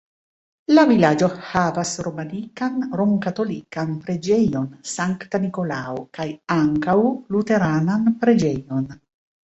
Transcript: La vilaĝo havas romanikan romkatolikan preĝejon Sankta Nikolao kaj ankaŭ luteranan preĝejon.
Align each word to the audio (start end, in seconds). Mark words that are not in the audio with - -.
La 0.77 0.85
vilaĝo 0.91 1.27
havas 1.49 1.91
romanikan 2.07 2.79
romkatolikan 3.03 3.93
preĝejon 4.07 4.67
Sankta 4.95 5.45
Nikolao 5.47 6.05
kaj 6.21 6.29
ankaŭ 6.59 7.01
luteranan 7.09 8.15
preĝejon. 8.25 8.95